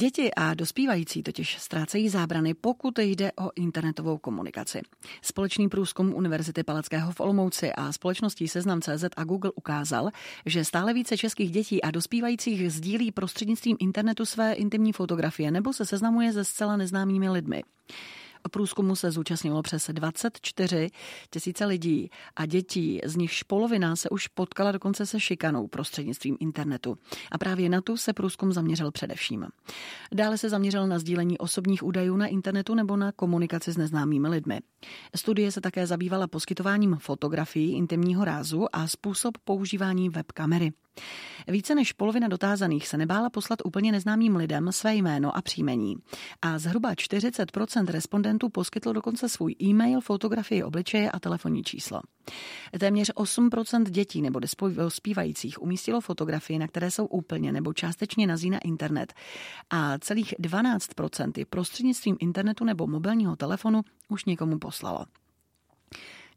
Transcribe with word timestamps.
Děti 0.00 0.34
a 0.34 0.54
dospívající 0.54 1.22
totiž 1.22 1.58
ztrácejí 1.58 2.08
zábrany, 2.08 2.54
pokud 2.54 2.98
jde 2.98 3.32
o 3.32 3.50
internetovou 3.56 4.18
komunikaci. 4.18 4.80
Společný 5.22 5.68
průzkum 5.68 6.14
Univerzity 6.14 6.62
Palackého 6.62 7.12
v 7.12 7.20
Olomouci 7.20 7.72
a 7.72 7.92
společností 7.92 8.48
Seznam.cz 8.48 9.04
a 9.16 9.24
Google 9.24 9.50
ukázal, 9.54 10.10
že 10.46 10.64
stále 10.64 10.94
více 10.94 11.16
českých 11.16 11.50
dětí 11.50 11.82
a 11.82 11.90
dospívajících 11.90 12.72
sdílí 12.72 13.12
prostřednictvím 13.12 13.76
internetu 13.80 14.26
své 14.26 14.52
intimní 14.52 14.92
fotografie 14.92 15.50
nebo 15.50 15.72
se 15.72 15.86
seznamuje 15.86 16.32
se 16.32 16.44
zcela 16.44 16.76
neznámými 16.76 17.30
lidmi. 17.30 17.62
Průzkumu 18.50 18.96
se 18.96 19.10
zúčastnilo 19.10 19.62
přes 19.62 19.90
24 19.92 20.90
tisíce 21.30 21.64
lidí 21.64 22.10
a 22.36 22.46
dětí, 22.46 23.00
z 23.04 23.16
nichž 23.16 23.42
polovina 23.42 23.96
se 23.96 24.08
už 24.10 24.26
potkala 24.28 24.72
dokonce 24.72 25.06
se 25.06 25.20
šikanou 25.20 25.66
prostřednictvím 25.66 26.36
internetu. 26.40 26.98
A 27.32 27.38
právě 27.38 27.68
na 27.68 27.80
tu 27.80 27.96
se 27.96 28.12
průzkum 28.12 28.52
zaměřil 28.52 28.90
především. 28.90 29.46
Dále 30.14 30.38
se 30.38 30.48
zaměřil 30.48 30.86
na 30.86 30.98
sdílení 30.98 31.38
osobních 31.38 31.82
údajů 31.82 32.16
na 32.16 32.26
internetu 32.26 32.74
nebo 32.74 32.96
na 32.96 33.12
komunikaci 33.12 33.72
s 33.72 33.76
neznámými 33.76 34.28
lidmi. 34.28 34.60
Studie 35.16 35.52
se 35.52 35.60
také 35.60 35.86
zabývala 35.86 36.26
poskytováním 36.26 36.96
fotografií 36.96 37.76
intimního 37.76 38.24
rázu 38.24 38.66
a 38.72 38.86
způsob 38.86 39.38
používání 39.44 40.08
webkamery. 40.08 40.72
Více 41.48 41.74
než 41.74 41.92
polovina 41.92 42.28
dotázaných 42.28 42.88
se 42.88 42.96
nebála 42.96 43.30
poslat 43.30 43.58
úplně 43.64 43.92
neznámým 43.92 44.36
lidem 44.36 44.72
své 44.72 44.94
jméno 44.94 45.36
a 45.36 45.42
příjmení. 45.42 45.96
A 46.42 46.58
zhruba 46.58 46.92
40% 46.92 47.86
respondentů 47.86 48.48
poskytlo 48.48 48.92
dokonce 48.92 49.28
svůj 49.28 49.54
e-mail, 49.62 50.00
fotografii 50.00 50.62
obličeje 50.62 51.10
a 51.10 51.20
telefonní 51.20 51.62
číslo. 51.62 52.00
Téměř 52.78 53.10
8% 53.10 53.82
dětí 53.84 54.22
nebo 54.22 54.40
dospívajících 54.74 55.62
umístilo 55.62 56.00
fotografie, 56.00 56.58
na 56.58 56.68
které 56.68 56.90
jsou 56.90 57.06
úplně 57.06 57.52
nebo 57.52 57.72
částečně 57.72 58.26
nazí 58.26 58.50
na 58.50 58.58
internet. 58.58 59.14
A 59.70 59.98
celých 59.98 60.34
12% 60.38 61.46
prostřednictvím 61.50 62.16
internetu 62.20 62.64
nebo 62.64 62.86
mobilního 62.86 63.36
telefonu 63.36 63.82
už 64.08 64.24
někomu 64.24 64.58
poslalo. 64.58 65.06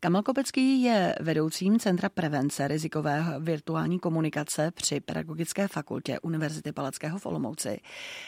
Kamal 0.03 0.23
Kopecký 0.23 0.81
je 0.81 1.15
vedoucím 1.21 1.79
Centra 1.79 2.09
prevence 2.09 2.67
rizikové 2.67 3.23
virtuální 3.39 3.99
komunikace 3.99 4.71
při 4.75 4.99
Pedagogické 4.99 5.67
fakultě 5.67 6.19
Univerzity 6.19 6.71
Palackého 6.71 7.19
v 7.19 7.25
Olomouci. 7.25 7.79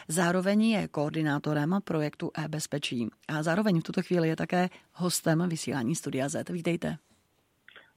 Zároveň 0.07 0.63
je 0.63 0.87
koordinátorem 0.87 1.79
projektu 1.83 2.31
e-bezpečí 2.45 3.09
a 3.27 3.43
zároveň 3.43 3.79
v 3.79 3.83
tuto 3.83 4.01
chvíli 4.01 4.27
je 4.27 4.35
také 4.35 4.69
hostem 4.93 5.49
vysílání 5.49 5.95
Studia 5.95 6.29
Z. 6.29 6.49
Vítejte. 6.49 6.97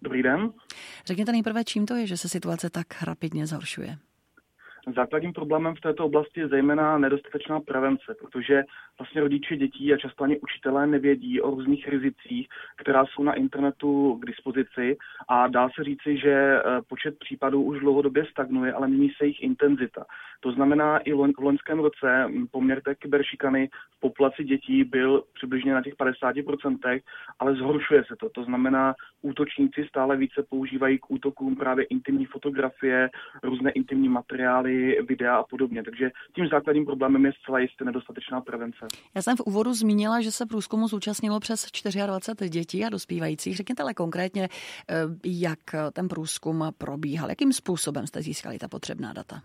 Dobrý 0.03 0.23
den. 0.23 0.53
Řekněte 1.07 1.33
nejprve, 1.33 1.65
čím 1.65 1.87
to 1.87 1.95
je, 1.95 2.07
že 2.07 2.17
se 2.17 2.29
situace 2.29 2.71
tak 2.71 3.03
rapidně 3.03 3.47
zhoršuje. 3.47 3.99
Základním 4.97 5.33
problémem 5.33 5.75
v 5.75 5.81
této 5.81 6.05
oblasti 6.05 6.41
je 6.41 6.49
zejména 6.49 6.99
nedostatečná 6.99 7.61
prevence, 7.61 8.15
protože 8.21 8.63
vlastně 8.99 9.21
rodiče 9.21 9.57
dětí 9.57 9.93
a 9.93 9.97
často 9.97 10.25
ani 10.25 10.41
učitelé 10.41 10.87
nevědí 10.87 11.41
o 11.41 11.51
různých 11.51 11.89
rizicích, 11.89 12.49
která 12.77 13.05
jsou 13.07 13.23
na 13.23 13.33
internetu 13.33 14.19
k 14.23 14.27
dispozici 14.27 14.97
a 15.29 15.49
dá 15.49 15.69
se 15.75 15.85
říci, 15.85 16.19
že 16.19 16.33
eh, 16.33 16.63
počet 16.89 17.19
případů 17.19 17.63
už 17.63 17.81
dlouhodobě 17.81 18.27
stagnuje, 18.31 18.73
ale 18.73 18.89
mění 18.89 19.11
se 19.11 19.25
jejich 19.25 19.43
intenzita. 19.43 20.05
To 20.41 20.53
znamená, 20.53 20.99
i 20.99 21.13
v 21.13 21.39
loňském 21.39 21.79
roce 21.79 22.27
hm, 22.27 22.47
poměr 22.51 22.83
té 22.83 22.95
kyberšikany 22.95 23.69
v 23.97 24.01
populaci 24.01 24.45
dětí 24.45 24.85
byl 24.85 25.25
přibližně 25.35 25.75
na 25.75 25.83
těch 25.83 25.95
50%, 25.95 27.01
ale 27.39 27.55
zhoršuje 27.55 28.05
se 28.05 28.17
to. 28.17 28.29
To 28.29 28.45
znamená, 28.45 28.95
útočníci 29.23 29.87
stále 29.89 30.17
více 30.17 30.43
používají 30.49 30.99
k 30.99 31.11
útokům 31.11 31.57
právě 31.57 31.85
intimní 31.85 32.25
fotografie, 32.25 33.11
různé 33.43 33.71
intimní 33.71 34.09
materiály, 34.09 34.99
videa 35.09 35.37
a 35.37 35.43
podobně. 35.43 35.83
Takže 35.83 36.11
tím 36.35 36.49
základním 36.49 36.87
problémem 36.87 37.27
je 37.27 37.33
zcela 37.33 37.59
jistě 37.59 37.85
nedostatečná 37.85 38.41
prevence. 38.41 38.88
Já 39.15 39.23
jsem 39.23 39.37
v 39.37 39.41
úvodu 39.41 39.75
zmínila, 39.75 40.21
že 40.21 40.33
se 40.33 40.47
průzkumu 40.47 40.89
zúčastnilo 40.89 41.41
přes 41.41 41.67
24 42.07 42.51
dětí 42.51 42.85
a 42.85 42.89
dospívajících. 42.89 43.57
Řekněte 43.57 43.83
ale 43.83 43.95
konkrétně, 43.95 44.49
eh, 44.89 44.95
jak 45.25 45.59
ten 45.93 46.09
průzkum 46.09 46.65
probíhal, 46.79 47.29
jakým 47.29 47.53
způsobem 47.53 48.07
jste 48.07 48.23
získali 48.23 48.59
ta 48.59 48.69
potřebná 48.69 49.13
data. 49.13 49.43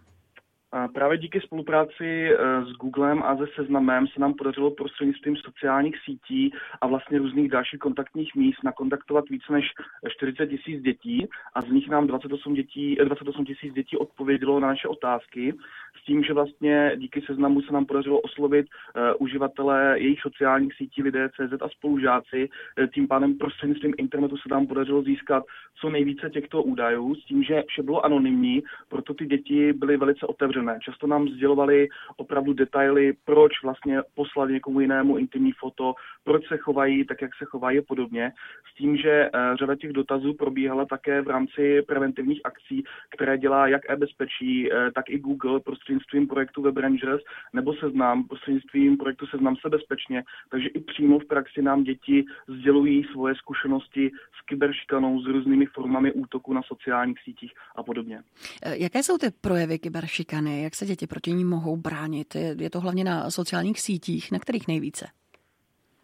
Právě 0.94 1.18
díky 1.18 1.42
spolupráci 1.42 2.34
eh, 2.34 2.66
s 2.66 2.72
Googlem 2.72 3.24
a 3.24 3.38
se 3.38 3.44
Seznamem 3.56 4.08
se 4.08 4.20
nám 4.20 4.34
podařilo 4.34 4.72
prostřednictvím 4.72 5.36
sociálních 5.36 5.96
sítí 6.06 6.52
a 6.82 6.88
vlastně 6.88 7.18
různých 7.18 7.52
dalších 7.52 7.80
kontaktních 7.80 8.36
míst 8.36 8.64
nakontaktovat 8.64 9.30
více 9.30 9.54
než 9.54 9.66
40 10.10 10.48
tisíc 10.48 10.82
dětí 10.82 11.28
a 11.54 11.62
z 11.62 11.68
nich 11.68 11.90
nám 11.90 12.08
28 12.08 12.54
dětí, 12.54 12.98
28 13.06 13.42
eh, 13.42 13.46
tisíc 13.46 13.74
dětí 13.74 13.98
odpovědělo 13.98 14.60
na 14.60 14.68
naše 14.68 14.88
otázky 14.88 15.54
s 16.02 16.06
tím, 16.06 16.24
že 16.24 16.34
vlastně 16.34 16.92
díky 16.98 17.22
Seznamu 17.22 17.62
se 17.62 17.74
nám 17.74 17.86
podařilo 17.86 18.20
oslovit 18.20 18.66
uh, 18.66 19.04
uživatele 19.20 20.00
jejich 20.00 20.22
sociálních 20.22 20.74
sítí 20.74 21.04
lidé 21.04 21.30
CZ 21.30 21.62
a 21.62 21.70
spolužáci. 21.70 22.50
Tím 22.94 23.08
pádem 23.08 23.38
prostřednictvím 23.38 23.94
internetu 23.98 24.38
se 24.38 24.50
nám 24.52 24.68
podařilo 24.68 25.02
získat 25.02 25.44
co 25.82 25.90
nejvíce 25.90 26.30
těchto 26.30 26.64
údajů 26.64 27.16
s 27.16 27.26
tím, 27.26 27.44
že 27.44 27.64
vše 27.68 27.84
bylo 27.84 28.06
anonymní, 28.06 28.64
proto 28.90 29.14
ty 29.14 29.26
děti 29.26 29.74
byly 29.74 29.98
velice 29.98 30.26
otevřené 30.26 30.63
otevřené. 30.64 30.80
Často 30.82 31.08
nám 31.08 31.28
sdělovali 31.28 31.88
opravdu 32.18 32.54
detaily, 32.54 33.14
proč 33.26 33.52
vlastně 33.64 34.02
poslat 34.16 34.50
někomu 34.50 34.80
jinému 34.80 35.18
intimní 35.18 35.52
foto, 35.52 35.94
proč 36.24 36.48
se 36.48 36.58
chovají 36.58 37.06
tak, 37.06 37.22
jak 37.22 37.32
se 37.36 37.46
chovají 37.46 37.80
a 37.80 37.82
podobně. 37.88 38.32
S 38.72 38.76
tím, 38.78 38.98
že 38.98 39.12
eh, 39.12 39.30
řada 39.60 39.76
těch 39.76 39.94
dotazů 39.94 40.34
probíhala 40.34 40.86
také 40.86 41.22
v 41.22 41.28
rámci 41.28 41.82
preventivních 41.82 42.42
akcí, 42.44 42.84
které 43.16 43.38
dělá 43.38 43.68
jak 43.68 43.90
e-bezpečí, 43.90 44.72
eh, 44.72 44.92
tak 44.96 45.10
i 45.10 45.20
Google 45.20 45.60
prostřednictvím 45.60 46.28
projektu 46.28 46.62
Web 46.62 46.78
Rangers 46.78 47.22
nebo 47.54 47.74
Seznam 47.74 48.28
prostřednictvím 48.28 48.98
projektu 48.98 49.26
Seznam 49.28 49.56
se 49.56 49.70
bezpečně. 49.70 50.24
Takže 50.50 50.68
i 50.68 50.80
přímo 50.80 51.20
v 51.20 51.26
praxi 51.26 51.62
nám 51.62 51.84
děti 51.84 52.26
sdělují 52.48 53.04
svoje 53.12 53.36
zkušenosti 53.36 54.12
s 54.38 54.46
kyberšikanou, 54.46 55.22
s 55.22 55.26
různými 55.26 55.66
formami 55.66 56.12
útoku 56.12 56.54
na 56.54 56.62
sociálních 56.62 57.20
sítích 57.24 57.52
a 57.76 57.84
podobně. 57.84 58.24
Eh, 58.64 58.78
jaké 58.78 59.04
jsou 59.04 59.18
ty 59.18 59.28
projevy 59.42 59.80
kyberšikany? 59.80 60.53
Jak 60.62 60.76
se 60.76 60.86
děti 60.86 61.08
proti 61.08 61.32
ní 61.32 61.46
mohou 61.46 61.78
bránit? 61.78 62.36
Je, 62.36 62.70
to 62.70 62.80
hlavně 62.80 63.04
na 63.04 63.32
sociálních 63.32 63.82
sítích, 63.82 64.32
na 64.32 64.40
kterých 64.40 64.68
nejvíce? 64.68 65.08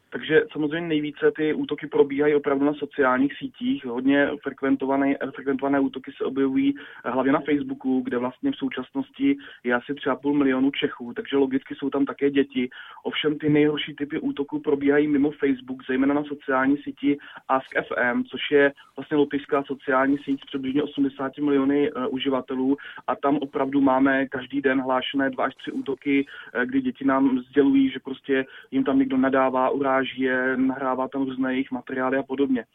Takže 0.09 0.43
samozřejmě 0.51 0.87
nejvíce 0.87 1.31
ty 1.35 1.53
útoky 1.53 1.87
probíhají 1.87 2.35
opravdu 2.35 2.65
na 2.65 2.73
sociálních 2.73 3.37
sítích. 3.37 3.85
Hodně 3.85 4.29
frekventované, 4.43 5.15
frekventované 5.35 5.79
útoky 5.79 6.11
se 6.17 6.23
objevují 6.25 6.75
hlavně 7.05 7.31
na 7.31 7.39
Facebooku, 7.39 8.01
kde 8.01 8.17
vlastně 8.17 8.51
v 8.51 8.55
současnosti 8.55 9.37
je 9.63 9.73
asi 9.73 9.95
třeba 9.95 10.15
půl 10.15 10.33
milionu 10.33 10.71
Čechů, 10.71 11.13
takže 11.13 11.37
logicky 11.37 11.75
jsou 11.75 11.89
tam 11.89 12.05
také 12.05 12.31
děti. 12.31 12.69
Ovšem 13.03 13.37
ty 13.37 13.49
nejhorší 13.49 13.95
typy 13.95 14.19
útoků 14.19 14.59
probíhají 14.59 15.07
mimo 15.07 15.31
Facebook, 15.31 15.83
zejména 15.87 16.13
na 16.13 16.23
sociální 16.23 16.77
síti 16.77 17.17
Ask.fm, 17.47 18.23
což 18.23 18.51
je 18.51 18.73
vlastně 18.95 19.17
lotyšská 19.17 19.63
sociální 19.63 20.17
síť 20.17 20.41
s 20.41 20.45
přibližně 20.45 20.83
80 20.83 21.37
miliony 21.37 21.91
uh, 21.91 22.13
uživatelů 22.13 22.77
a 23.07 23.15
tam 23.15 23.37
opravdu 23.37 23.81
máme 23.81 24.27
každý 24.27 24.61
den 24.61 24.81
hlášené 24.81 25.29
dva 25.29 25.45
až 25.45 25.55
tři 25.55 25.71
útoky, 25.71 26.25
uh, 26.25 26.61
kdy 26.61 26.81
děti 26.81 27.05
nám 27.05 27.39
sdělují, 27.39 27.89
že 27.89 27.99
prostě 27.99 28.45
jim 28.71 28.83
tam 28.83 28.99
někdo 28.99 29.17
nadává, 29.17 29.69
uráží 29.69 29.98
uráží 29.99 30.21
je, 30.21 30.57
nahrává 30.57 31.07
tam 31.07 31.21
různé 31.25 31.53
jejich 31.53 31.71
materiály 31.71 32.17
a 32.17 32.23
podobně. 32.23 32.65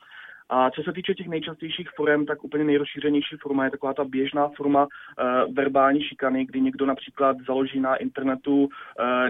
A 0.51 0.71
co 0.71 0.83
se 0.83 0.93
týče 0.93 1.15
těch 1.15 1.29
nejčastějších 1.29 1.89
forem, 1.97 2.27
tak 2.27 2.45
úplně 2.45 2.65
nejrozšířenější 2.65 3.37
forma 3.37 3.65
je 3.65 3.71
taková 3.71 3.95
ta 3.95 4.05
běžná 4.05 4.49
forma 4.49 4.83
uh, 4.83 5.55
verbální 5.55 6.03
šikany, 6.03 6.45
kdy 6.45 6.61
někdo 6.61 6.87
například 6.87 7.37
založí 7.47 7.81
na 7.81 7.97
internetu 7.97 8.65
uh, 8.65 8.69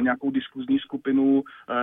nějakou 0.01 0.31
diskuzní 0.31 0.79
skupinu 0.79 1.23
uh, 1.33 1.43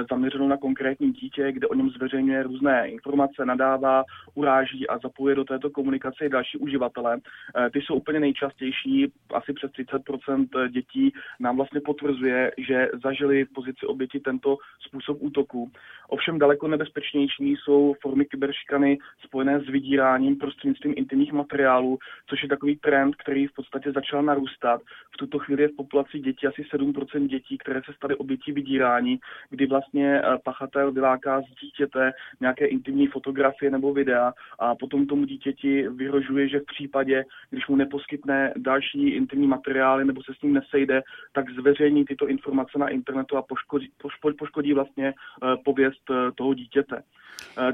zaměřenou 0.10 0.48
na 0.48 0.58
konkrétní 0.58 1.12
dítě, 1.12 1.52
kde 1.52 1.68
o 1.68 1.74
něm 1.74 1.90
zveřejňuje 1.90 2.44
různé 2.44 2.90
informace, 2.90 3.46
nadává, 3.46 4.04
uráží 4.34 4.88
a 4.88 4.98
zapojuje 4.98 5.36
do 5.36 5.44
této 5.44 5.70
komunikace 5.70 6.26
i 6.26 6.30
další 6.30 6.58
uživatele. 6.58 7.16
Uh, 7.16 7.70
ty 7.74 7.82
jsou 7.82 7.96
úplně 7.96 8.20
nejčastější, 8.20 9.14
asi 9.34 9.54
přes 9.54 9.72
30% 9.72 10.70
dětí 10.70 11.14
nám 11.40 11.56
vlastně 11.56 11.82
potvrzuje, 11.82 12.52
že 12.58 12.90
zažili 13.04 13.46
v 13.46 13.54
pozici 13.54 13.86
oběti 13.86 14.20
tento 14.20 14.58
způsob 14.80 15.18
útoku. 15.20 15.72
Ovšem 16.10 16.40
daleko 16.40 16.68
nebezpečnější 16.68 17.56
jsou 17.56 17.96
formy 18.02 18.26
kyberšikany 18.26 18.98
spojené 19.24 19.60
s 19.60 19.70
vydíráním 19.70 20.36
prostřednictvím 20.36 20.94
intimních 20.98 21.34
materiálů, 21.34 21.98
což 22.28 22.44
je 22.44 22.50
takový 22.50 22.76
trend, 22.76 23.16
který 23.16 23.48
v 23.48 23.54
podstatě 23.54 23.92
začal 23.92 24.24
narůstat. 24.24 24.82
V 25.14 25.18
tuto 25.18 25.40
chvíli 25.40 25.62
je 25.62 25.68
v 25.68 25.76
populaci 25.76 26.20
dětí 26.20 26.48
asi 26.48 26.62
7% 26.62 27.28
dětí, 27.28 27.58
které 27.58 27.82
se 27.86 27.94
staly 27.94 28.16
obětí 28.16 28.52
vydírání, 28.52 29.20
kdy 29.50 29.66
vlastně 29.66 30.22
eh, 30.22 30.38
pachatel 30.44 30.92
vyláká 30.92 31.42
z 31.42 31.46
dítěte 31.62 32.12
nějaké 32.40 32.66
intimní 32.66 33.08
fotografie 33.08 33.72
nebo 33.72 33.94
videa 33.94 34.34
a 34.60 34.76
potom 34.76 35.08
tomu 35.08 35.26
dítěti 35.26 35.88
vyhrožuje, 35.90 36.48
že 36.50 36.60
v 36.60 36.66
případě, 36.66 37.26
když 37.50 37.68
mu 37.68 37.76
neposkytne 37.76 38.54
další 38.58 39.10
intimní 39.10 39.48
materiály 39.48 40.06
nebo 40.06 40.24
se 40.24 40.34
s 40.34 40.42
ním 40.42 40.54
nesejde, 40.54 41.02
tak 41.32 41.50
zveřejní 41.50 42.06
tyto 42.06 42.28
informace 42.28 42.78
na 42.78 42.88
internetu 42.88 43.38
a 43.38 43.42
poškodí, 43.42 43.90
poškodí 44.38 44.74
vlastně 44.74 45.08
eh, 45.08 45.58
pověst 45.66 46.12
eh, 46.12 46.32
toho 46.36 46.54
dítěte. 46.54 47.04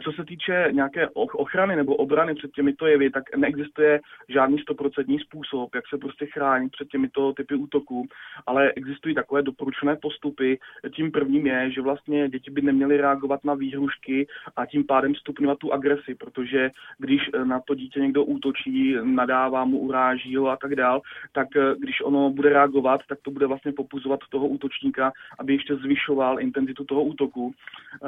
Co 0.03 0.11
se 0.11 0.25
týče 0.25 0.69
nějaké 0.71 1.09
ochrany 1.37 1.75
nebo 1.75 1.95
obrany 1.95 2.35
před 2.35 2.51
těmito 2.51 2.85
jevy, 2.87 3.09
tak 3.09 3.35
neexistuje 3.35 3.99
žádný 4.29 4.59
stoprocentní 4.59 5.19
způsob, 5.19 5.75
jak 5.75 5.87
se 5.87 5.97
prostě 5.97 6.25
chránit 6.25 6.71
před 6.71 6.87
těmito 6.87 7.33
typy 7.33 7.55
útoků, 7.55 8.07
ale 8.47 8.71
existují 8.71 9.15
takové 9.15 9.41
doporučené 9.41 9.95
postupy. 9.95 10.59
Tím 10.95 11.11
prvním 11.11 11.47
je, 11.47 11.71
že 11.71 11.81
vlastně 11.81 12.29
děti 12.29 12.51
by 12.51 12.61
neměly 12.61 12.97
reagovat 12.97 13.43
na 13.43 13.53
výhrušky 13.53 14.27
a 14.55 14.65
tím 14.65 14.85
pádem 14.85 15.15
stupňovat 15.15 15.57
tu 15.57 15.73
agresi, 15.73 16.15
protože 16.15 16.71
když 16.97 17.21
na 17.43 17.59
to 17.59 17.75
dítě 17.75 17.99
někdo 17.99 18.23
útočí, 18.23 18.95
nadává 19.03 19.65
mu, 19.65 19.79
uráží 19.79 20.35
ho 20.35 20.49
a 20.49 20.57
tak 20.57 20.75
dál, 20.75 21.01
tak 21.31 21.47
když 21.79 22.01
ono 22.03 22.29
bude 22.29 22.49
reagovat, 22.49 23.01
tak 23.09 23.19
to 23.21 23.31
bude 23.31 23.47
vlastně 23.47 23.71
popuzovat 23.71 24.19
toho 24.29 24.47
útočníka, 24.47 25.11
aby 25.39 25.53
ještě 25.53 25.75
zvyšoval 25.75 26.39
intenzitu 26.39 26.83
toho 26.83 27.03
útoku. 27.03 27.53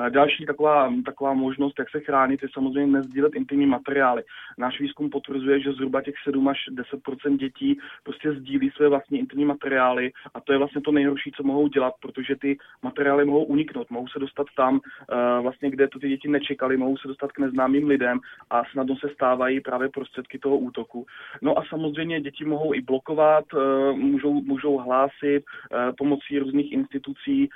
Další 0.10 0.46
taková, 0.46 0.94
taková 1.06 1.34
možnost, 1.34 1.80
jak 1.80 1.90
se 1.90 2.00
chránit, 2.00 2.44
je 2.44 2.50
samozřejmě 2.54 3.02
nezdílet 3.20 3.36
intimní 3.36 3.66
materiály. 3.66 4.24
Náš 4.58 4.80
výzkum 4.80 5.10
potvrzuje, 5.10 5.60
že 5.60 5.72
zhruba 5.72 6.02
těch 6.02 6.16
7 6.24 6.48
až 6.48 6.58
10 6.70 7.38
dětí 7.38 7.80
prostě 8.04 8.32
sdílí 8.34 8.72
své 8.76 8.90
vlastní 8.90 9.20
intimní 9.20 9.46
materiály 9.46 10.12
a 10.34 10.42
to 10.42 10.52
je 10.52 10.58
vlastně 10.58 10.82
to 10.82 10.92
nejhorší, 10.92 11.32
co 11.32 11.44
mohou 11.44 11.68
dělat, 11.68 11.94
protože 12.02 12.36
ty 12.36 12.58
materiály 12.84 13.26
mohou 13.26 13.44
uniknout, 13.44 13.90
mohou 13.90 14.08
se 14.08 14.20
dostat 14.20 14.48
tam, 14.56 14.80
eh, 14.80 15.42
vlastně 15.42 15.72
kde 15.72 15.88
to 15.88 16.00
ty 16.00 16.10
děti 16.10 16.28
nečekali, 16.28 16.78
mohou 16.78 16.98
se 16.98 17.08
dostat 17.08 17.32
k 17.32 17.40
neznámým 17.40 17.88
lidem 17.88 18.20
a 18.50 18.64
snadno 18.72 18.96
se 18.96 19.10
stávají 19.14 19.62
právě 19.62 19.90
prostředky 19.90 20.40
toho 20.40 20.58
útoku. 20.58 21.06
No 21.42 21.60
a 21.60 21.64
samozřejmě 21.70 22.22
děti 22.22 22.46
mohou 22.46 22.74
i 22.74 22.82
blokovat, 22.82 23.46
eh, 23.54 23.92
můžou, 23.94 24.42
můžou 24.42 24.78
hlásit 24.78 25.44
eh, 25.44 25.94
pomocí 25.98 26.40
různých 26.40 26.72
institucí 26.72 27.50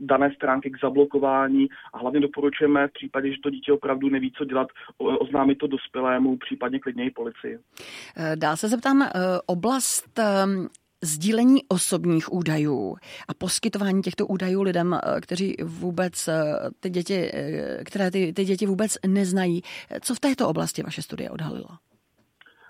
dané 0.00 0.32
stránky 0.34 0.70
k 0.70 0.80
zablokování 0.80 1.68
a 1.92 1.98
hlavně 1.98 2.20
doporučujeme 2.20 2.88
v 2.88 2.92
případě, 2.92 3.32
že 3.32 3.40
to 3.42 3.50
dítě 3.50 3.72
opravdu 3.72 4.08
neví, 4.08 4.32
co 4.32 4.44
dělat, 4.44 4.68
oznámit 5.04 5.58
to 5.58 5.66
dospělému, 5.66 6.36
případně 6.36 6.80
klidně 6.80 7.04
i 7.04 7.10
policii. 7.10 7.58
Dá 8.34 8.56
se 8.56 8.68
zeptám, 8.68 9.08
oblast 9.46 10.20
sdílení 11.02 11.60
osobních 11.68 12.32
údajů 12.32 12.96
a 13.28 13.34
poskytování 13.34 14.02
těchto 14.02 14.26
údajů 14.26 14.62
lidem, 14.62 14.98
kteří 15.20 15.56
vůbec 15.64 16.28
ty 16.80 16.90
děti, 16.90 17.30
které 17.84 18.10
ty, 18.10 18.32
ty 18.32 18.44
děti 18.44 18.66
vůbec 18.66 18.98
neznají. 19.06 19.62
Co 20.00 20.14
v 20.14 20.20
této 20.20 20.48
oblasti 20.48 20.82
vaše 20.82 21.02
studie 21.02 21.30
odhalilo? 21.30 21.68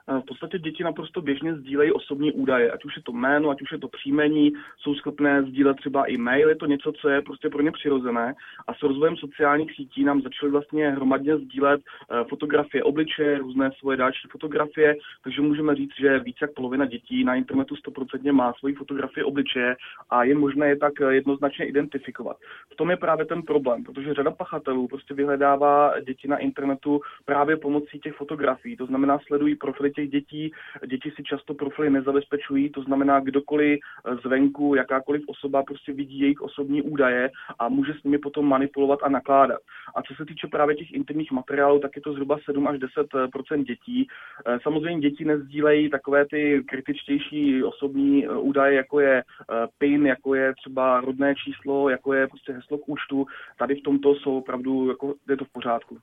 V 0.09 0.25
podstatě 0.25 0.59
děti 0.59 0.85
naprosto 0.85 1.23
běžně 1.23 1.55
sdílejí 1.55 1.93
osobní 1.93 2.33
údaje, 2.33 2.71
ať 2.71 2.85
už 2.85 2.97
je 2.97 3.03
to 3.03 3.13
jméno, 3.13 3.51
ať 3.51 3.63
už 3.63 3.73
je 3.73 3.79
to 3.79 3.89
příjmení, 3.89 4.53
jsou 4.79 4.95
schopné 4.95 5.43
sdílet 5.43 5.77
třeba 5.77 6.05
i 6.05 6.17
mail, 6.17 6.49
je 6.49 6.57
to 6.57 6.67
něco, 6.67 6.93
co 6.93 7.09
je 7.09 7.23
prostě 7.23 7.51
pro 7.51 7.63
ně 7.63 7.73
přirozené. 7.73 8.35
A 8.67 8.75
s 8.75 8.83
rozvojem 8.83 9.17
sociálních 9.17 9.75
sítí 9.75 10.05
nám 10.05 10.21
začaly 10.21 10.53
vlastně 10.53 10.91
hromadně 10.91 11.37
sdílet 11.37 11.81
eh, 11.81 12.25
fotografie 12.29 12.85
obličeje, 12.85 13.39
různé 13.39 13.71
svoje 13.79 13.97
další 13.97 14.29
fotografie, 14.29 14.97
takže 15.23 15.43
můžeme 15.43 15.75
říct, 15.75 15.93
že 16.01 16.19
více 16.19 16.39
jak 16.45 16.55
polovina 16.55 16.87
dětí 16.87 17.25
na 17.25 17.35
internetu 17.35 17.75
100% 17.75 18.33
má 18.33 18.53
svoji 18.53 18.75
fotografie 18.75 19.25
obličeje 19.25 19.77
a 20.11 20.25
je 20.25 20.35
možné 20.35 20.69
je 20.69 20.77
tak 20.77 21.01
eh, 21.01 21.15
jednoznačně 21.15 21.67
identifikovat. 21.67 22.37
V 22.73 22.77
tom 22.77 22.91
je 22.91 22.97
právě 22.97 23.27
ten 23.27 23.43
problém, 23.43 23.85
protože 23.85 24.15
řada 24.15 24.31
pachatelů 24.31 24.89
prostě 24.89 25.15
vyhledává 25.15 26.01
děti 26.01 26.29
na 26.29 26.39
internetu 26.39 27.01
právě 27.25 27.57
pomocí 27.57 28.01
těch 28.01 28.15
fotografií, 28.15 28.77
to 28.77 28.87
znamená 28.87 29.19
sledují 29.19 29.55
profily 29.55 29.94
těch 29.95 30.11
dětí. 30.11 30.53
Děti 30.87 31.11
si 31.17 31.23
často 31.23 31.55
profily 31.55 31.91
nezabezpečují, 31.91 32.71
to 32.71 32.83
znamená 32.83 33.21
kdokoliv 33.21 33.79
zvenku, 34.23 34.75
jakákoliv 34.75 35.23
osoba 35.27 35.63
prostě 35.63 35.93
vidí 35.93 36.21
jejich 36.21 36.41
osobní 36.41 36.83
údaje 36.83 37.31
a 37.59 37.69
může 37.69 37.93
s 37.93 38.03
nimi 38.03 38.19
potom 38.19 38.49
manipulovat 38.49 38.99
a 39.03 39.09
nakládat. 39.09 39.61
A 39.95 40.03
co 40.03 40.15
se 40.15 40.25
týče 40.25 40.47
právě 40.47 40.77
těch 40.77 40.93
intimních 40.93 41.33
materiálů, 41.33 41.81
tak 41.81 41.97
je 41.97 42.03
to 42.03 42.13
zhruba 42.13 42.39
7 42.45 42.69
až 42.69 42.79
10% 42.79 43.65
dětí. 43.65 44.09
Eh, 44.47 44.59
samozřejmě 44.63 45.11
děti 45.11 45.25
nezdílejí 45.25 45.91
takové 45.91 46.27
ty 46.27 46.65
kritičtější 46.69 47.65
osobní 47.65 48.27
eh, 48.27 48.29
údaje, 48.29 48.75
jako 48.75 49.01
je 49.01 49.23
eh, 49.23 49.67
PIN, 49.79 50.07
jako 50.07 50.35
je 50.35 50.55
třeba 50.55 51.01
rodné 51.01 51.35
číslo, 51.35 51.89
jako 51.89 52.13
je 52.13 52.27
prostě 52.29 52.53
heslo 52.53 52.79
k 52.79 52.89
účtu. 52.89 53.27
Tady 53.59 53.75
v 53.75 53.83
tomto 53.83 54.15
jsou 54.15 54.39
opravdu, 54.39 54.89
jako 54.89 55.15
je 55.29 55.37
to 55.37 55.45
v 55.45 55.53
pořádku. 55.53 55.99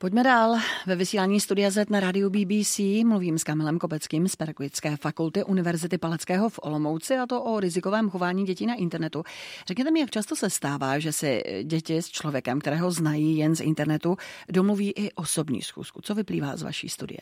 Pojďme 0.00 0.24
dál. 0.24 0.56
Ve 0.86 0.96
vysílání 0.96 1.40
Studia 1.40 1.70
Z 1.70 1.90
na 1.90 2.00
rádiu 2.00 2.30
BBC 2.30 2.78
mluvím 3.04 3.38
s 3.38 3.44
Kamilem 3.44 3.78
Kopeckým 3.78 4.28
z 4.28 4.36
Pedagogické 4.36 4.96
fakulty 4.96 5.44
Univerzity 5.44 5.98
Palackého 5.98 6.48
v 6.48 6.60
Olomouci 6.62 7.16
a 7.16 7.26
to 7.26 7.42
o 7.42 7.60
rizikovém 7.60 8.10
chování 8.10 8.44
dětí 8.44 8.66
na 8.66 8.74
internetu. 8.74 9.22
Řekněte 9.66 9.90
mi, 9.90 10.00
jak 10.00 10.10
často 10.10 10.36
se 10.36 10.50
stává, 10.50 10.98
že 10.98 11.12
si 11.12 11.42
děti 11.64 11.96
s 11.96 12.08
člověkem, 12.08 12.60
kterého 12.60 12.90
znají 12.90 13.36
jen 13.36 13.56
z 13.56 13.60
internetu, 13.60 14.16
domluví 14.48 14.92
i 14.96 15.12
osobní 15.12 15.62
schůzku. 15.62 16.00
Co 16.02 16.14
vyplývá 16.14 16.56
z 16.56 16.62
vaší 16.62 16.88
studie? 16.88 17.18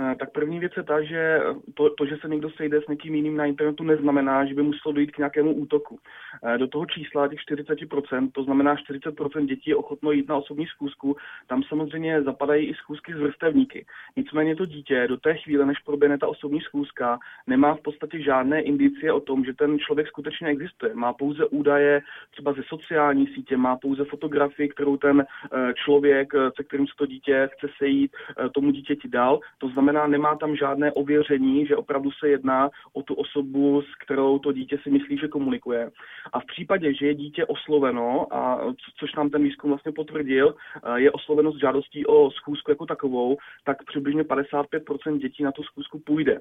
Eh, 0.00 0.14
tak 0.18 0.32
první 0.32 0.60
věc 0.60 0.72
je 0.76 0.82
ta, 0.82 1.02
že 1.02 1.40
to, 1.74 1.90
to, 1.90 2.06
že 2.06 2.16
se 2.16 2.28
někdo 2.28 2.50
sejde 2.50 2.80
s 2.82 2.88
někým 2.88 3.14
jiným 3.14 3.36
na 3.36 3.44
internetu, 3.44 3.84
neznamená, 3.84 4.44
že 4.44 4.54
by 4.54 4.62
muselo 4.62 4.92
dojít 4.92 5.10
k 5.10 5.18
nějakému 5.18 5.52
útoku. 5.52 5.98
Eh, 6.44 6.58
do 6.58 6.66
toho 6.66 6.86
čísla 6.86 7.28
těch 7.28 7.40
40%, 7.40 8.30
to 8.32 8.44
znamená 8.44 8.76
40% 8.76 9.46
dětí 9.46 9.70
je 9.70 9.76
ochotno 9.76 10.10
jít 10.10 10.28
na 10.28 10.36
osobní 10.36 10.66
schůzku, 10.66 11.16
tam 11.46 11.62
samozřejmě 11.62 12.22
zapadají 12.22 12.66
i 12.66 12.74
schůzky 12.74 13.12
s 13.12 13.16
vrstevníky. 13.16 13.86
Nicméně 14.16 14.56
to 14.56 14.66
dítě 14.66 15.06
do 15.08 15.16
té 15.16 15.34
chvíle, 15.34 15.66
než 15.66 15.78
proběhne 15.78 16.18
ta 16.18 16.26
osobní 16.26 16.60
schůzka, 16.60 17.18
nemá 17.46 17.74
v 17.74 17.80
podstatě 17.80 18.22
žádné 18.22 18.60
indicie 18.60 19.12
o 19.12 19.20
tom, 19.20 19.44
že 19.44 19.54
ten 19.54 19.78
člověk 19.78 20.08
skutečně 20.08 20.48
existuje. 20.48 20.94
Má 20.94 21.12
pouze 21.12 21.46
údaje 21.46 22.02
třeba 22.30 22.52
ze 22.52 22.62
sociální 22.68 23.26
sítě, 23.26 23.56
má 23.56 23.76
pouze 23.76 24.04
fotografii, 24.04 24.68
kterou 24.68 24.96
ten 24.96 25.20
eh, 25.20 25.74
člověk, 25.84 26.32
se 26.56 26.64
kterým 26.64 26.86
se 26.86 26.92
to 26.98 27.06
dítě 27.06 27.48
chce 27.52 27.68
sejít, 27.78 28.12
tomu 28.54 28.70
dítěti 28.70 29.08
dal. 29.08 29.40
To 29.58 29.68
znamená, 29.68 29.83
znamená, 29.84 30.06
nemá 30.06 30.36
tam 30.36 30.56
žádné 30.56 30.92
ověření, 30.92 31.66
že 31.66 31.76
opravdu 31.76 32.10
se 32.10 32.28
jedná 32.28 32.70
o 32.92 33.02
tu 33.02 33.14
osobu, 33.14 33.82
s 33.82 34.04
kterou 34.04 34.38
to 34.38 34.52
dítě 34.52 34.78
si 34.82 34.90
myslí, 34.90 35.18
že 35.18 35.28
komunikuje. 35.28 35.90
A 36.32 36.40
v 36.40 36.46
případě, 36.46 36.94
že 36.94 37.06
je 37.06 37.14
dítě 37.14 37.46
osloveno, 37.46 38.26
a 38.34 38.60
což 38.98 39.14
nám 39.14 39.30
ten 39.30 39.42
výzkum 39.42 39.70
vlastně 39.70 39.92
potvrdil, 39.92 40.54
je 40.94 41.10
osloveno 41.10 41.52
s 41.52 41.60
žádostí 41.60 42.06
o 42.06 42.30
schůzku 42.30 42.70
jako 42.70 42.86
takovou, 42.86 43.36
tak 43.64 43.84
přibližně 43.84 44.22
55% 44.22 45.18
dětí 45.18 45.42
na 45.42 45.52
tu 45.52 45.62
schůzku 45.62 45.98
půjde. 45.98 46.40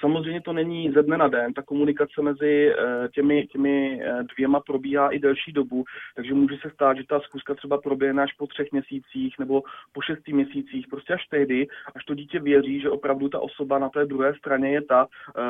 Samozřejmě 0.00 0.40
to 0.40 0.52
není 0.52 0.90
ze 0.90 1.02
dne 1.02 1.16
na 1.16 1.28
den, 1.28 1.52
ta 1.52 1.62
komunikace 1.62 2.22
mezi 2.22 2.72
eh, 2.72 3.08
těmi, 3.08 3.46
těmi 3.46 4.00
eh, 4.02 4.22
dvěma 4.34 4.60
probíhá 4.60 5.10
i 5.10 5.18
delší 5.18 5.52
dobu, 5.52 5.84
takže 6.16 6.34
může 6.34 6.56
se 6.62 6.70
stát, 6.70 6.96
že 6.96 7.02
ta 7.08 7.20
schůzka 7.20 7.54
třeba 7.54 7.80
proběhne 7.80 8.22
až 8.22 8.32
po 8.32 8.46
třech 8.46 8.72
měsících 8.72 9.38
nebo 9.38 9.62
po 9.92 10.00
šesti 10.00 10.32
měsících, 10.32 10.86
prostě 10.90 11.14
až 11.14 11.26
tehdy, 11.26 11.66
až 11.94 12.04
to 12.04 12.14
dítě 12.14 12.40
věří, 12.40 12.80
že 12.84 12.90
opravdu 12.90 13.28
ta 13.28 13.40
osoba 13.40 13.78
na 13.78 13.88
té 13.88 14.06
druhé 14.06 14.34
straně 14.34 14.68
je 14.70 14.82
ta, 14.82 15.06
eh, 15.06 15.42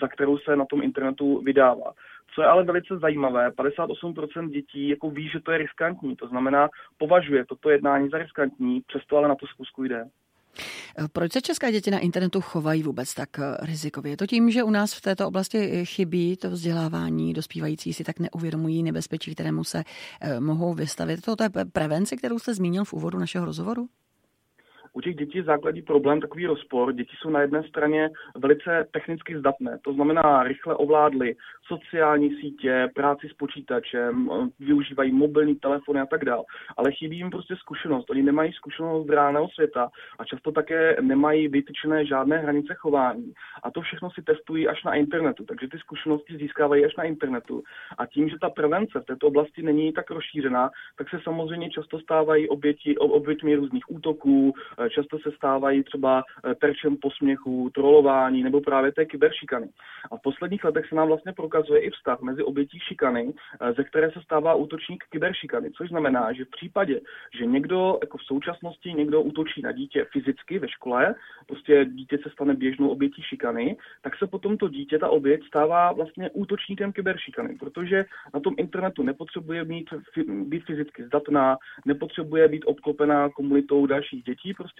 za 0.00 0.08
kterou 0.08 0.38
se 0.38 0.56
na 0.56 0.64
tom 0.64 0.82
internetu 0.82 1.42
vydává. 1.42 1.92
Co 2.34 2.42
je 2.42 2.48
ale 2.48 2.64
velice 2.64 2.98
zajímavé, 2.98 3.50
58% 3.50 4.50
dětí 4.50 4.88
jako 4.88 5.10
ví, 5.10 5.28
že 5.28 5.40
to 5.40 5.52
je 5.52 5.58
riskantní, 5.58 6.16
to 6.16 6.28
znamená 6.28 6.68
považuje 6.98 7.44
toto 7.44 7.70
jednání 7.70 8.08
za 8.08 8.18
riskantní, 8.18 8.82
přesto 8.86 9.16
ale 9.16 9.28
na 9.28 9.34
to 9.34 9.46
zkusku 9.46 9.84
jde. 9.84 10.04
Eh, 10.98 11.08
proč 11.12 11.32
se 11.32 11.40
české 11.40 11.72
děti 11.72 11.90
na 11.90 11.98
internetu 11.98 12.40
chovají 12.40 12.82
vůbec 12.82 13.14
tak 13.14 13.38
eh, 13.38 13.66
rizikově? 13.66 14.12
Je 14.12 14.16
to 14.16 14.26
tím, 14.26 14.50
že 14.50 14.62
u 14.62 14.70
nás 14.70 14.94
v 14.94 15.00
této 15.00 15.28
oblasti 15.28 15.84
chybí 15.86 16.36
to 16.36 16.50
vzdělávání, 16.50 17.32
dospívající 17.32 17.92
si 17.92 18.04
tak 18.04 18.16
neuvědomují 18.20 18.82
nebezpečí, 18.82 19.34
kterému 19.34 19.64
se 19.64 19.82
mohou 20.38 20.74
vystavit. 20.74 21.20
To 21.24 21.36
je 21.42 21.50
prevence, 21.72 22.16
kterou 22.16 22.38
jste 22.38 22.54
zmínil 22.54 22.84
v 22.84 22.92
úvodu 22.92 23.18
našeho 23.18 23.44
rozhovoru? 23.44 23.88
U 24.92 25.00
těch 25.00 25.16
dětí 25.16 25.38
je 25.38 25.44
základní 25.44 25.82
problém 25.82 26.20
takový 26.20 26.46
rozpor. 26.46 26.92
Děti 26.92 27.16
jsou 27.18 27.30
na 27.30 27.40
jedné 27.40 27.62
straně 27.62 28.10
velice 28.36 28.86
technicky 28.90 29.38
zdatné, 29.38 29.78
to 29.84 29.92
znamená 29.92 30.42
rychle 30.42 30.74
ovládly 30.74 31.36
sociální 31.66 32.36
sítě, 32.40 32.88
práci 32.94 33.28
s 33.28 33.32
počítačem, 33.32 34.30
využívají 34.60 35.12
mobilní 35.12 35.56
telefony 35.56 36.00
a 36.00 36.06
tak 36.06 36.24
dále. 36.24 36.44
Ale 36.76 36.92
chybí 36.92 37.16
jim 37.16 37.30
prostě 37.30 37.56
zkušenost. 37.56 38.10
Oni 38.10 38.22
nemají 38.22 38.52
zkušenost 38.52 39.06
z 39.06 39.10
reálného 39.10 39.48
světa 39.48 39.88
a 40.18 40.24
často 40.24 40.52
také 40.52 40.96
nemají 41.00 41.48
vytyčené 41.48 42.06
žádné 42.06 42.38
hranice 42.38 42.74
chování. 42.74 43.32
A 43.62 43.70
to 43.70 43.80
všechno 43.80 44.10
si 44.10 44.22
testují 44.22 44.68
až 44.68 44.84
na 44.84 44.94
internetu, 44.94 45.44
takže 45.44 45.68
ty 45.68 45.78
zkušenosti 45.78 46.36
získávají 46.36 46.84
až 46.84 46.96
na 46.96 47.04
internetu. 47.04 47.62
A 47.98 48.06
tím, 48.06 48.28
že 48.28 48.36
ta 48.40 48.50
prevence 48.50 49.00
v 49.00 49.04
této 49.04 49.26
oblasti 49.26 49.62
není 49.62 49.92
tak 49.92 50.10
rozšířená, 50.10 50.70
tak 50.98 51.10
se 51.10 51.20
samozřejmě 51.24 51.70
často 51.70 51.98
stávají 52.00 52.48
oběti, 52.48 52.98
oběťmi 52.98 53.54
různých 53.54 53.90
útoků, 53.90 54.54
často 54.88 55.18
se 55.18 55.30
stávají 55.32 55.82
třeba 55.82 56.22
terčem 56.60 56.96
posměchu, 56.96 57.70
trolování 57.74 58.42
nebo 58.42 58.60
právě 58.60 58.92
té 58.92 59.04
kyberšikany. 59.04 59.68
A 60.12 60.16
v 60.16 60.22
posledních 60.22 60.64
letech 60.64 60.88
se 60.88 60.94
nám 60.94 61.08
vlastně 61.08 61.32
prokazuje 61.32 61.80
i 61.80 61.90
vztah 61.90 62.20
mezi 62.20 62.42
obětí 62.42 62.78
šikany, 62.78 63.32
ze 63.76 63.84
které 63.84 64.10
se 64.10 64.20
stává 64.22 64.54
útočník 64.54 65.04
kyberšikany, 65.10 65.70
což 65.70 65.88
znamená, 65.88 66.32
že 66.32 66.44
v 66.44 66.50
případě, 66.50 67.00
že 67.38 67.46
někdo 67.46 67.98
jako 68.02 68.18
v 68.18 68.22
současnosti 68.22 68.92
někdo 68.92 69.22
útočí 69.22 69.62
na 69.62 69.72
dítě 69.72 70.06
fyzicky 70.12 70.58
ve 70.58 70.68
škole, 70.68 71.14
prostě 71.46 71.84
dítě 71.84 72.18
se 72.22 72.30
stane 72.30 72.54
běžnou 72.54 72.88
obětí 72.88 73.22
šikany, 73.22 73.76
tak 74.02 74.16
se 74.16 74.26
potom 74.26 74.56
to 74.56 74.68
dítě, 74.68 74.98
ta 74.98 75.08
oběť, 75.08 75.46
stává 75.46 75.92
vlastně 75.92 76.30
útočníkem 76.30 76.92
kyberšikany, 76.92 77.56
protože 77.58 78.04
na 78.34 78.40
tom 78.40 78.54
internetu 78.58 79.02
nepotřebuje 79.02 79.64
mít, 79.64 79.90
být 80.26 80.64
fyzicky 80.64 81.04
zdatná, 81.04 81.56
nepotřebuje 81.86 82.48
být 82.48 82.64
obklopená 82.64 83.28
komunitou 83.28 83.86
dalších 83.86 84.22
dětí, 84.24 84.54
prostě 84.54 84.71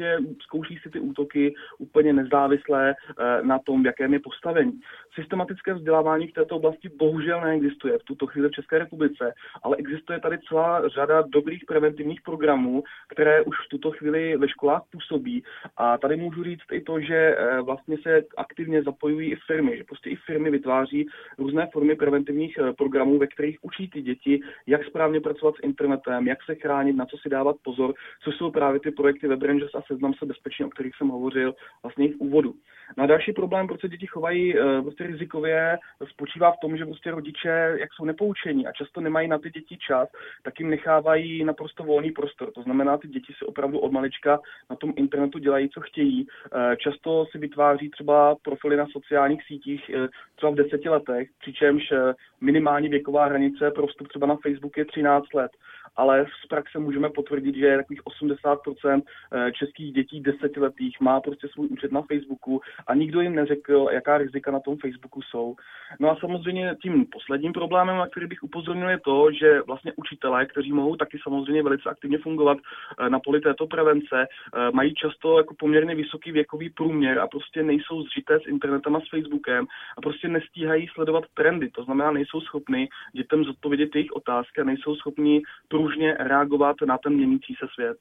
zkouší 0.43 0.79
si 0.83 0.91
ty 0.91 1.01
útoky 1.01 1.55
úplně 1.79 2.13
nezávisle 2.13 2.95
eh, 2.95 3.43
na 3.43 3.59
tom, 3.59 3.83
v 3.83 3.87
jakém 3.87 4.13
je 4.13 4.21
postavení. 4.21 4.81
Systematické 5.15 5.75
vzdělávání 5.75 6.27
v 6.27 6.33
této 6.33 6.57
oblasti 6.57 6.89
bohužel 6.89 7.41
neexistuje 7.41 7.99
v 7.99 8.05
tuto 8.05 8.27
chvíli 8.27 8.49
v 8.49 8.53
České 8.53 8.79
republice, 8.79 9.35
ale 9.63 9.77
existuje 9.77 10.21
tady 10.21 10.39
celá 10.49 10.89
řada 10.89 11.23
dobrých 11.23 11.65
preventivních 11.69 12.23
programů, 12.23 12.83
které 13.09 13.43
už 13.43 13.57
v 13.67 13.69
tuto 13.69 13.91
chvíli 13.91 14.37
ve 14.37 14.49
školách 14.49 14.83
působí. 14.93 15.45
A 15.77 15.99
tady 15.99 16.17
můžu 16.17 16.45
říct 16.45 16.73
i 16.73 16.81
to, 16.81 17.01
že 17.01 17.17
eh, 17.17 17.61
vlastně 17.61 17.97
se 18.03 18.23
aktivně 18.37 18.83
zapojují 18.83 19.33
i 19.33 19.37
firmy, 19.47 19.77
že 19.77 19.85
prostě 19.85 20.11
i 20.11 20.17
firmy 20.17 20.51
vytváří 20.51 21.07
různé 21.39 21.69
formy 21.73 21.97
preventivních 21.97 22.59
eh, 22.59 22.73
programů, 22.73 23.19
ve 23.19 23.27
kterých 23.27 23.59
učí 23.63 23.91
ty 23.91 24.03
děti, 24.03 24.41
jak 24.67 24.85
správně 24.85 25.21
pracovat 25.21 25.55
s 25.57 25.63
internetem, 25.63 26.27
jak 26.27 26.39
se 26.43 26.55
chránit, 26.55 26.97
na 26.97 27.07
co 27.07 27.17
si 27.17 27.29
dávat 27.29 27.57
pozor, 27.63 27.95
což 28.25 28.35
jsou 28.35 28.51
právě 28.51 28.81
ty 28.81 28.91
projekty 28.91 29.29
Web 29.29 29.43
Rangers 29.43 29.75
a 29.75 29.82
Seznam 29.87 30.15
se 30.15 30.27
bezpečně, 30.27 30.67
o 30.67 30.71
kterých 30.71 30.97
jsem 30.97 31.09
hovořil 31.09 31.55
vlastně 31.83 32.09
v 32.09 32.17
úvodu. 32.19 32.55
Na 32.97 33.07
další 33.07 33.33
problém, 33.33 33.67
proč 33.67 33.81
se 33.81 33.89
děti 33.89 34.07
chovají 34.07 34.59
eh, 34.59 34.83
prostě 34.83 35.07
rizikově, 35.07 35.79
spočívá 36.11 36.53
v 36.53 36.61
tom, 36.61 36.77
že 36.77 36.85
prostě 36.85 37.11
rodiče, 37.11 37.77
jak 37.81 37.93
jsou 37.93 38.05
nepoučení 38.05 38.67
a 38.67 38.73
často 38.73 39.01
nemají 39.01 39.29
na 39.29 39.39
ty 39.39 39.51
děti 39.51 39.77
čas, 39.77 40.09
tak 40.43 40.61
jim 40.61 40.71
nechávají 40.71 41.45
naprosto 41.45 41.85
volný 41.85 42.11
prostor. 42.11 42.51
To 42.51 42.63
znamená, 42.63 42.99
ty 42.99 43.09
děti 43.09 43.33
si 43.39 43.45
opravdu 43.45 43.79
od 43.79 43.93
malička 43.93 44.41
na 44.71 44.77
tom 44.77 44.93
internetu 44.97 45.39
dělají, 45.39 45.69
co 45.69 45.81
chtějí. 45.81 46.27
Eh, 46.53 46.77
často 46.77 47.27
si 47.31 47.39
vytváří 47.39 47.91
třeba 47.91 48.37
profily 48.43 48.77
na 48.77 48.87
sociálních 48.93 49.45
sítích 49.45 49.91
eh, 49.95 50.09
třeba 50.37 50.53
v 50.53 50.55
deseti 50.55 50.89
letech, 50.89 51.29
přičemž 51.41 51.93
minimální 52.41 52.89
věková 52.89 53.25
hranice 53.25 53.71
pro 53.71 53.87
vstup 53.87 54.09
třeba 54.09 54.27
na 54.27 54.37
Facebook 54.37 54.77
je 54.77 54.85
13 54.85 55.35
let 55.35 55.51
ale 55.97 56.27
z 56.45 56.47
praxe 56.47 56.79
můžeme 56.79 57.11
potvrdit, 57.11 57.55
že 57.55 57.77
takových 57.77 58.03
80% 58.03 59.03
eh, 59.33 59.53
českých 59.53 59.93
dětí 59.93 60.21
desetiletých 60.21 61.01
má 61.01 61.21
prostě 61.21 61.49
svůj 61.49 61.69
účet 61.71 61.93
na 61.93 62.03
Facebooku 62.03 62.61
a 62.87 62.95
nikdo 62.95 63.21
jim 63.21 63.35
neřekl, 63.35 63.89
jaká 63.93 64.19
rizika 64.19 64.51
na 64.51 64.61
tom 64.61 64.77
Facebooku 64.77 65.23
jsou. 65.23 65.57
No 66.01 66.11
a 66.11 66.17
samozřejmě 66.17 66.77
tím 66.83 67.07
posledním 67.07 67.53
problémem, 67.53 67.97
na 67.97 68.07
který 68.07 68.27
bych 68.27 68.43
upozornil, 68.43 68.89
je 68.89 69.01
to, 69.01 69.33
že 69.33 69.63
vlastně 69.63 69.93
učitelé, 69.97 70.47
kteří 70.47 70.73
mohou 70.73 70.97
taky 70.97 71.19
samozřejmě 71.23 71.63
velice 71.63 71.91
aktivně 71.91 72.19
fungovat 72.19 72.59
eh, 72.59 73.11
na 73.11 73.21
poli 73.21 73.41
této 73.41 73.67
prevence, 73.67 74.27
eh, 74.27 74.71
mají 74.73 74.95
často 74.95 75.39
jako 75.39 75.55
poměrně 75.59 75.95
vysoký 75.95 76.33
věkový 76.33 76.71
průměr 76.71 77.19
a 77.19 77.27
prostě 77.27 77.63
nejsou 77.63 78.03
zžité 78.03 78.41
s 78.41 78.47
internetem 78.47 78.97
a 78.97 79.01
s 79.01 79.09
Facebookem 79.09 79.67
a 79.99 80.01
prostě 80.01 80.29
nestíhají 80.29 80.89
sledovat 80.89 81.25
trendy. 81.35 81.71
To 81.71 81.85
znamená, 81.85 82.11
nejsou 82.11 82.41
schopni 82.41 82.89
dětem 83.13 83.45
zodpovědět 83.45 83.95
jejich 83.95 84.13
otázky 84.13 84.61
a 84.61 84.65
nejsou 84.65 84.97
schopni 84.97 85.43
pružně 85.83 86.15
reagovat 86.15 86.77
na 86.87 86.99
ten 86.99 87.13
měnící 87.13 87.55
se 87.55 87.67
svět. 87.75 87.97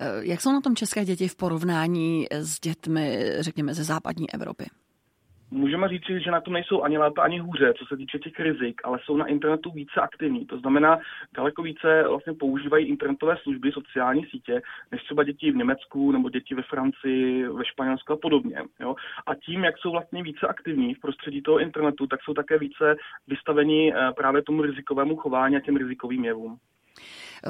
Eh, 0.00 0.20
jak 0.22 0.40
jsou 0.40 0.52
na 0.52 0.60
tom 0.60 0.76
české 0.76 1.04
děti 1.04 1.28
v 1.28 1.36
porovnání 1.36 2.26
s 2.30 2.60
dětmi, 2.60 3.18
řekněme, 3.40 3.74
ze 3.74 3.84
západní 3.84 4.26
Evropy? 4.34 4.64
Můžeme 5.50 5.88
říct, 5.88 6.22
že 6.24 6.30
na 6.30 6.40
to 6.40 6.50
nejsou 6.50 6.82
ani 6.82 6.98
lépe, 6.98 7.20
ani 7.20 7.38
hůře, 7.38 7.74
co 7.78 7.84
se 7.86 7.96
týče 7.96 8.18
těch 8.18 8.40
rizik, 8.40 8.80
ale 8.84 8.98
jsou 9.04 9.16
na 9.16 9.26
internetu 9.26 9.70
více 9.70 10.00
aktivní. 10.00 10.46
To 10.46 10.58
znamená, 10.58 10.98
daleko 11.36 11.62
více 11.62 12.04
vlastně 12.08 12.32
používají 12.32 12.86
internetové 12.86 13.36
služby, 13.42 13.72
sociální 13.72 14.24
sítě, 14.24 14.62
než 14.92 15.02
třeba 15.02 15.24
děti 15.24 15.50
v 15.50 15.56
Německu 15.56 16.12
nebo 16.12 16.30
děti 16.30 16.54
ve 16.54 16.62
Francii, 16.62 17.48
ve 17.48 17.64
Španělsku 17.64 18.12
a 18.12 18.16
podobně. 18.16 18.56
Jo? 18.80 18.94
A 19.26 19.34
tím, 19.34 19.64
jak 19.64 19.78
jsou 19.78 19.90
vlastně 19.90 20.22
více 20.22 20.46
aktivní 20.46 20.94
v 20.94 21.00
prostředí 21.00 21.42
toho 21.42 21.58
internetu, 21.60 22.06
tak 22.06 22.20
jsou 22.22 22.34
také 22.34 22.58
více 22.58 22.96
vystaveni 23.28 23.94
eh, 23.94 24.12
právě 24.16 24.42
tomu 24.42 24.62
rizikovému 24.62 25.16
chování 25.16 25.56
a 25.56 25.60
těm 25.60 25.76
rizikovým 25.76 26.24
jevům. 26.24 26.58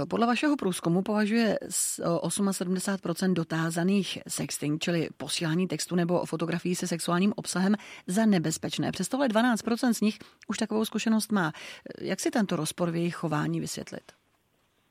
Podle 0.08 0.26
vašeho 0.26 0.56
průzkumu 0.56 1.02
považuje 1.02 1.58
78% 1.62 3.32
dotázaných 3.32 4.18
sexting, 4.28 4.82
čili 4.82 5.08
posílání 5.16 5.68
textu 5.68 5.96
nebo 5.96 6.26
fotografií 6.26 6.74
se 6.74 6.86
sexuálním 6.86 7.32
obsahem, 7.36 7.74
za 8.06 8.26
nebezpečné. 8.26 8.92
Přesto 8.92 9.16
ale 9.16 9.28
12% 9.28 9.92
z 9.92 10.00
nich 10.00 10.18
už 10.48 10.58
takovou 10.58 10.84
zkušenost 10.84 11.32
má. 11.32 11.52
Jak 12.00 12.20
si 12.20 12.30
tento 12.30 12.56
rozpor 12.56 12.90
v 12.90 12.96
jejich 12.96 13.14
chování 13.14 13.60
vysvětlit? 13.60 14.12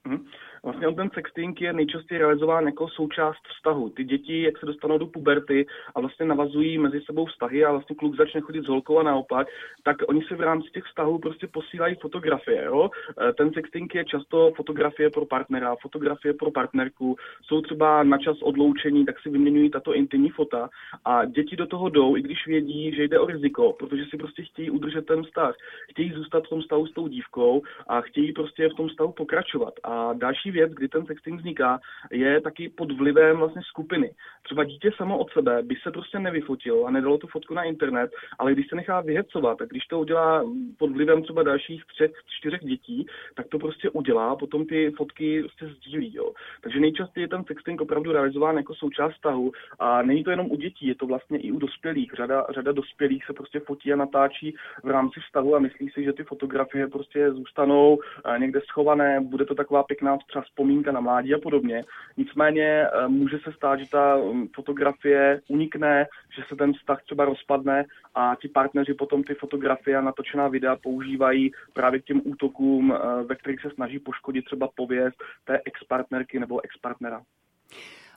Hmm. 0.05 0.25
Vlastně 0.65 0.91
ten 0.91 1.09
sexting 1.13 1.61
je 1.61 1.73
nejčastěji 1.73 2.19
realizován 2.19 2.65
jako 2.65 2.87
součást 2.87 3.41
vztahu. 3.55 3.89
Ty 3.89 4.03
děti, 4.03 4.41
jak 4.41 4.57
se 4.57 4.65
dostanou 4.65 4.97
do 4.97 5.07
puberty 5.07 5.65
a 5.95 5.99
vlastně 5.99 6.25
navazují 6.25 6.77
mezi 6.77 7.01
sebou 7.01 7.25
vztahy 7.25 7.65
a 7.65 7.71
vlastně 7.71 7.95
kluk 7.95 8.15
začne 8.15 8.41
chodit 8.41 8.63
s 8.63 8.67
holkou 8.67 8.99
a 8.99 9.03
naopak, 9.03 9.47
tak 9.83 9.97
oni 10.07 10.21
si 10.21 10.35
v 10.35 10.41
rámci 10.41 10.69
těch 10.69 10.83
vztahů 10.83 11.19
prostě 11.19 11.47
posílají 11.47 11.95
fotografie. 11.95 12.63
Jo? 12.63 12.89
E, 13.29 13.33
ten 13.33 13.53
sexting 13.53 13.95
je 13.95 14.05
často 14.05 14.51
fotografie 14.55 15.09
pro 15.09 15.25
partnera, 15.25 15.75
fotografie 15.81 16.33
pro 16.33 16.51
partnerku. 16.51 17.15
Jsou 17.41 17.61
třeba 17.61 18.03
na 18.03 18.17
čas 18.17 18.41
odloučení, 18.41 19.05
tak 19.05 19.19
si 19.19 19.29
vyměňují 19.29 19.69
tato 19.69 19.93
intimní 19.93 20.29
fota 20.29 20.69
a 21.05 21.25
děti 21.25 21.55
do 21.55 21.67
toho 21.67 21.89
jdou, 21.89 22.17
i 22.17 22.21
když 22.21 22.47
vědí, 22.47 22.95
že 22.95 23.03
jde 23.03 23.19
o 23.19 23.25
riziko, 23.25 23.73
protože 23.73 24.03
si 24.09 24.17
prostě 24.17 24.43
chtějí 24.43 24.69
udržet 24.69 25.05
ten 25.05 25.23
vztah. 25.23 25.55
Chtějí 25.89 26.11
zůstat 26.11 26.43
v 26.45 26.49
tom 26.49 26.61
stavu 26.61 26.87
s 26.87 26.93
tou 26.93 27.07
dívkou 27.07 27.61
a 27.87 28.01
chtějí 28.01 28.33
prostě 28.33 28.69
v 28.69 28.73
tom 28.73 28.89
stavu 28.89 29.11
pokračovat. 29.11 29.73
A 29.83 30.13
další 30.13 30.52
věc, 30.53 30.71
kdy 30.71 30.87
ten 30.87 31.05
sexting 31.05 31.39
vzniká, 31.39 31.79
je 32.11 32.41
taky 32.41 32.69
pod 32.69 32.91
vlivem 32.91 33.37
vlastně 33.37 33.61
skupiny. 33.65 34.11
Třeba 34.43 34.63
dítě 34.63 34.91
samo 34.97 35.17
od 35.17 35.31
sebe 35.31 35.63
by 35.63 35.75
se 35.83 35.91
prostě 35.91 36.19
nevyfotilo 36.19 36.85
a 36.85 36.91
nedalo 36.91 37.17
tu 37.17 37.27
fotku 37.27 37.53
na 37.53 37.63
internet, 37.63 38.11
ale 38.39 38.53
když 38.53 38.67
se 38.69 38.75
nechá 38.75 39.01
vyhecovat, 39.01 39.57
tak 39.57 39.69
když 39.69 39.85
to 39.85 39.99
udělá 39.99 40.43
pod 40.77 40.91
vlivem 40.91 41.23
třeba 41.23 41.43
dalších 41.43 41.85
třech, 41.85 42.11
čtyřech 42.39 42.61
dětí, 42.63 43.07
tak 43.35 43.47
to 43.47 43.59
prostě 43.59 43.89
udělá, 43.89 44.35
potom 44.35 44.65
ty 44.65 44.91
fotky 44.97 45.41
prostě 45.41 45.67
sdílí. 45.67 46.15
Jo. 46.15 46.33
Takže 46.61 46.79
nejčastěji 46.79 47.23
je 47.23 47.27
ten 47.27 47.43
sexting 47.43 47.81
opravdu 47.81 48.11
realizován 48.11 48.57
jako 48.57 48.75
součást 48.75 49.13
vztahu 49.13 49.51
a 49.79 50.01
není 50.01 50.23
to 50.23 50.29
jenom 50.29 50.51
u 50.51 50.55
dětí, 50.55 50.87
je 50.87 50.95
to 50.95 51.05
vlastně 51.05 51.39
i 51.39 51.51
u 51.51 51.59
dospělých. 51.59 52.11
Řada, 52.13 52.45
řada 52.49 52.71
dospělých 52.71 53.25
se 53.25 53.33
prostě 53.33 53.59
fotí 53.59 53.93
a 53.93 53.95
natáčí 53.95 54.55
v 54.83 54.89
rámci 54.89 55.19
vztahu 55.19 55.55
a 55.55 55.59
myslí 55.59 55.89
si, 55.89 56.03
že 56.03 56.13
ty 56.13 56.23
fotografie 56.23 56.87
prostě 56.87 57.31
zůstanou 57.31 57.99
někde 58.37 58.61
schované, 58.61 59.21
bude 59.21 59.45
to 59.45 59.55
taková 59.55 59.83
pěkná 59.83 60.17
třeba 60.27 60.42
vzpomínka 60.43 60.91
na 60.91 60.99
mládí 60.99 61.33
a 61.33 61.37
podobně. 61.37 61.83
Nicméně 62.17 62.87
eh, 62.87 63.07
může 63.07 63.39
se 63.43 63.51
stát, 63.51 63.79
že 63.79 63.89
ta 63.89 64.17
mm, 64.17 64.47
fotografie 64.55 65.41
unikne, 65.47 66.07
že 66.35 66.43
se 66.49 66.55
ten 66.55 66.73
vztah 66.73 67.03
třeba 67.03 67.25
rozpadne 67.25 67.85
a 68.15 68.35
ti 68.41 68.47
partneři 68.47 68.93
potom 68.93 69.23
ty 69.23 69.33
fotografie 69.33 69.97
a 69.97 70.01
natočená 70.01 70.47
videa 70.47 70.75
používají 70.75 71.51
právě 71.73 71.99
k 71.99 72.05
těm 72.05 72.21
útokům, 72.25 72.93
eh, 72.93 73.23
ve 73.23 73.35
kterých 73.35 73.61
se 73.61 73.69
snaží 73.69 73.99
poškodit 73.99 74.45
třeba 74.45 74.69
pověst 74.75 75.23
té 75.45 75.61
ex-partnerky 75.65 76.39
nebo 76.39 76.65
ex-partnera. 76.65 77.21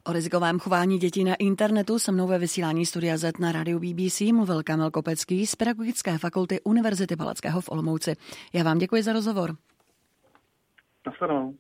O 0.09 0.13
rizikovém 0.13 0.59
chování 0.59 0.99
dětí 0.99 1.25
na 1.25 1.35
internetu 1.35 1.99
se 1.99 2.13
mnou 2.13 2.27
ve 2.27 2.39
vysílání 2.39 2.87
Studia 2.87 3.17
Z 3.17 3.39
na 3.39 3.53
rádiu 3.53 3.79
BBC 3.79 4.33
mluvil 4.33 4.63
Kamil 4.63 4.91
Kopecký 4.91 5.47
z 5.47 5.57
Pedagogické 5.57 6.19
fakulty 6.19 6.61
Univerzity 6.61 7.17
Palackého 7.17 7.61
v 7.61 7.69
Olomouci. 7.69 8.15
Já 8.53 8.65
vám 8.65 8.79
děkuji 8.79 9.03
za 9.03 9.13
rozhovor. 9.13 9.57
Nasledanou. 11.07 11.55